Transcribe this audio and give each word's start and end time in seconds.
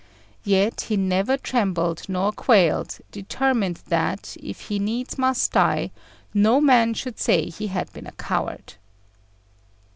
Yet 0.43 0.81
he 0.89 0.97
never 0.97 1.37
trembled 1.37 2.09
nor 2.09 2.31
quailed, 2.31 3.01
determined 3.11 3.83
that, 3.89 4.35
if 4.41 4.61
he 4.61 4.79
needs 4.79 5.15
must 5.19 5.51
die, 5.51 5.91
no 6.33 6.59
man 6.59 6.95
should 6.95 7.19
say 7.19 7.51
he 7.51 7.67
had 7.67 7.93
been 7.93 8.07
a 8.07 8.11
coward. 8.13 8.73